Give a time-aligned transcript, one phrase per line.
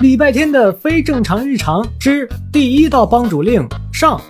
[0.00, 4.20] 礼拜天的非正常日常之第一道帮主令上。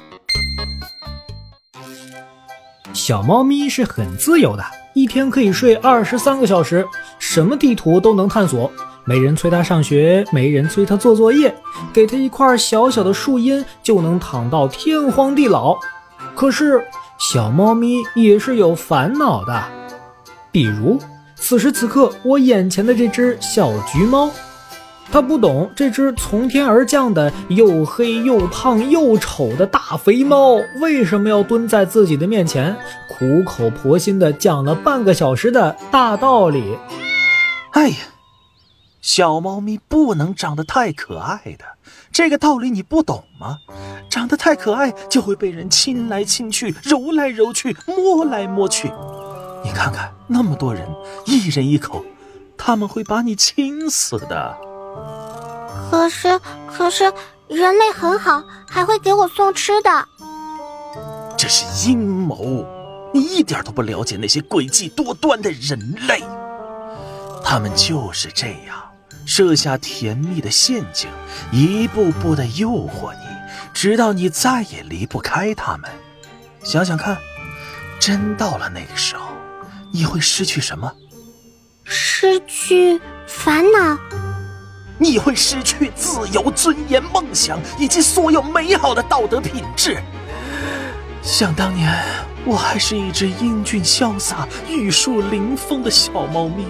[2.95, 6.87] 小猫咪是很自由的，一天可以睡二十三个小时，
[7.19, 8.73] 什么地图都能探索。
[9.05, 11.55] 没人催它上学，没人催它做作业，
[11.93, 15.77] 给它一块小小的树荫，就能躺到天荒地老。
[16.35, 16.83] 可是
[17.19, 19.63] 小猫咪也是有烦恼的，
[20.51, 20.99] 比如
[21.37, 24.31] 此时此刻我眼前的这只小橘猫。
[25.11, 32.77] 他不懂这只从天而降的又黑又胖又丑的大肥猫为什么要蹲在自己的面前，
[33.09, 36.77] 苦口婆心地讲了半个小时的大道理。
[37.73, 37.97] 哎呀，
[39.01, 41.65] 小猫咪不能长得太可爱的，
[42.13, 43.59] 这个道理你不懂吗？
[44.11, 48.93] 长得太可爱就会被人亲来亲去、揉来揉去、摸来摸去。
[49.65, 50.87] 你看看那么多人，
[51.27, 52.05] 一人一口，
[52.57, 54.57] 他们会把你亲死的。
[55.99, 57.13] 可是，可是，
[57.49, 59.91] 人类很好，还会给我送吃的。
[61.37, 62.65] 这是阴谋，
[63.13, 66.23] 你一点都不了解那些诡计多端的人类。
[67.43, 68.77] 他们就是这样，
[69.27, 71.11] 设下甜蜜的陷阱，
[71.51, 73.27] 一步步的诱惑你，
[73.75, 75.91] 直到你再也离不开他们。
[76.63, 77.19] 想想看，
[77.99, 79.33] 真到了那个时候，
[79.93, 80.93] 你会失去什么？
[81.83, 83.99] 失去烦恼。
[84.99, 89.99] 你会失去自由、尊严、梦想以及所有美好的道德品质。
[91.23, 92.03] 想当年，
[92.45, 96.65] 我还是一只英俊潇洒、玉树临风的小猫咪，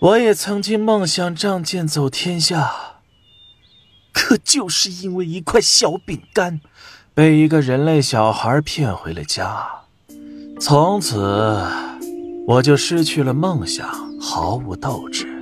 [0.00, 2.70] 我也曾经梦想仗剑走天下。
[4.12, 6.60] 可就是因为一块小饼干，
[7.14, 9.66] 被一个人类小孩骗回了家，
[10.60, 11.64] 从此
[12.46, 13.88] 我就失去了梦想，
[14.20, 15.37] 毫无斗志。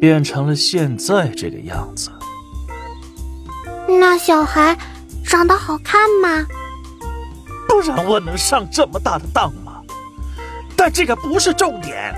[0.00, 2.10] 变成了现在这个样子。
[3.86, 4.76] 那小孩
[5.24, 6.46] 长得好看吗？
[7.68, 9.80] 不然我能上这么大的当吗？
[10.76, 12.14] 但这个不是重点。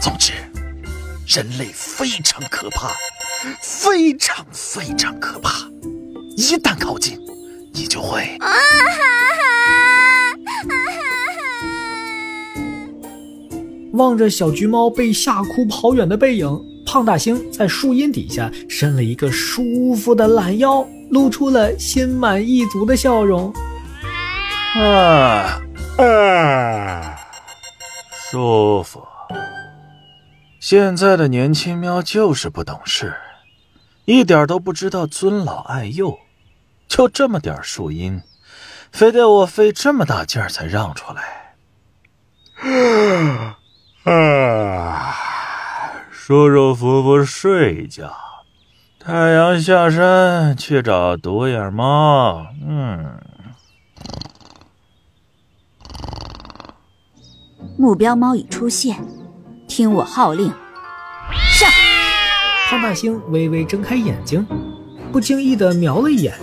[0.00, 0.32] 总之，
[1.26, 2.92] 人类非常可怕，
[3.60, 5.50] 非常非常可怕。
[6.36, 7.18] 一旦靠近，
[7.72, 8.38] 你就会。
[13.98, 23.52] 望着小橘猫被吓哭跑远的背影，胖大星在树荫底下伸了一个舒服的懒腰，露出了心满意足的笑容。
[24.76, 25.60] 啊
[25.98, 27.18] 啊，
[28.30, 29.04] 舒服。
[30.60, 33.14] 现在的年轻喵就是不懂事，
[34.04, 36.18] 一点都不知道尊老爱幼。
[36.86, 38.22] 就这么点树荫，
[38.92, 41.56] 非得我费这么大劲儿才让出来。
[44.08, 45.14] 啊，
[46.10, 48.10] 舒舒服服睡一觉，
[48.98, 52.46] 太阳下山去找独眼猫。
[52.66, 53.20] 嗯，
[57.76, 58.96] 目标猫已出现，
[59.66, 60.50] 听我号令，
[61.50, 61.68] 上！
[62.70, 64.46] 胖大星微微睁开眼睛，
[65.12, 66.34] 不经意的瞄了一眼，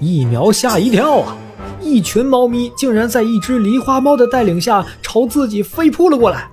[0.00, 1.34] 一瞄吓一跳啊！
[1.80, 6.46] 一群猫咪竟然在一只狸花猫的带领下朝自己飞扑了过来。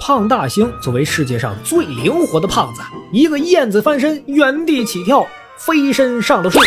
[0.00, 2.80] 胖大星作为世界上最灵活的胖子，
[3.12, 5.26] 一个燕子翻身，原地起跳，
[5.56, 6.60] 飞身上了树。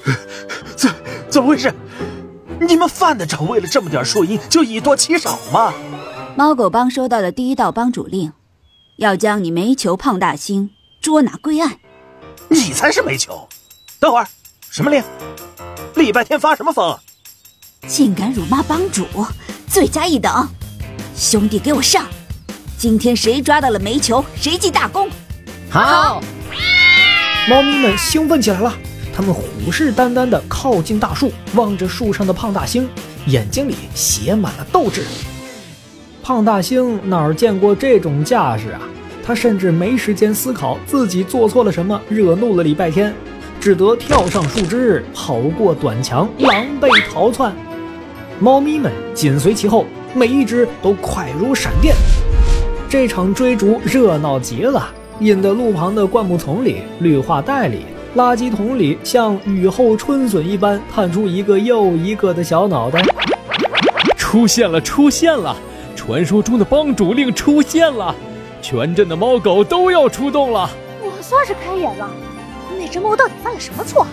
[0.76, 0.90] 怎
[1.28, 1.72] 怎么回事？
[2.60, 5.72] 你们犯得着为了这么点树荫就以多欺少吗？
[6.36, 8.32] 猫狗帮收到的第一道帮主令，
[8.96, 10.70] 要将你煤球胖大星
[11.00, 11.78] 捉拿归案。
[12.48, 13.48] 你才是煤球！
[13.98, 14.26] 等会儿，
[14.70, 15.02] 什么令？
[15.94, 16.96] 礼拜天发什么疯？
[17.86, 19.04] 竟敢辱骂帮主，
[19.66, 20.48] 罪加一等！
[21.16, 22.06] 兄弟，给我上！
[22.80, 25.06] 今天谁抓到了煤球，谁记大功。
[25.68, 26.18] 好，
[27.46, 28.74] 猫咪们兴奋起来了，
[29.14, 32.88] 它们虎视眈眈地靠近大树，望着树上的胖大星，
[33.26, 35.04] 眼睛里写满了斗志。
[36.22, 38.80] 胖大星哪儿见过这种架势啊？
[39.22, 43.14] 他甚至没时间思考自己做错了什么，惹怒了礼拜天，
[43.60, 47.54] 只得跳上树枝，跑过短墙，狼狈逃窜。
[48.38, 49.84] 猫咪们紧随其后，
[50.14, 51.94] 每一只都快如闪电。
[52.90, 54.90] 这场追逐热闹极了，
[55.20, 63.00] 引得路旁的灌木丛里、绿化带里、垃圾桶里，像雨后春笋一般探出一个又一个的小脑袋。
[64.16, 65.56] 出现了，出现了！
[65.94, 68.12] 传说中的帮主令出现了，
[68.60, 70.68] 全镇的猫狗都要出动了。
[71.00, 72.10] 我算是开眼了，
[72.76, 74.04] 那只猫到底犯了什么错，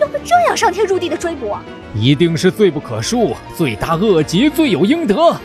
[0.00, 1.54] 要被这样上天入地的追捕？
[1.94, 5.14] 一定是罪不可恕，罪大恶极，罪有应得。
[5.24, 5.40] 啊，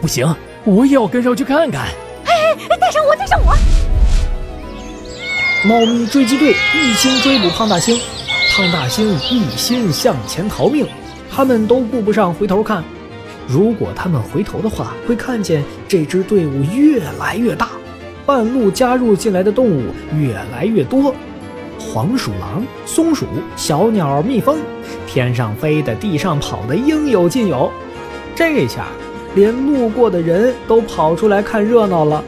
[0.00, 0.32] 不行，
[0.62, 1.88] 我也要跟上去看看。
[2.80, 3.54] 带上我，带上我！
[5.68, 7.98] 猫咪追击队一心追捕胖大星，
[8.52, 10.86] 胖大星一心向前逃命，
[11.30, 12.82] 他们都顾不上回头看。
[13.46, 17.68] 如果他们回头的话，会看见这支队伍越来越大，
[18.24, 19.84] 半路加入进来的动物
[20.16, 21.14] 越来越多，
[21.78, 23.26] 黄鼠狼、松鼠、
[23.56, 24.58] 小鸟、蜜蜂，
[25.06, 27.72] 天上飞的、地上跑的，应有尽有。
[28.36, 28.86] 这下，
[29.34, 32.22] 连路过的人都跑出来看热闹了。